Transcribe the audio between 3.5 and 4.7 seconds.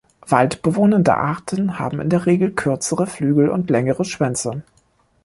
längere Schwänze.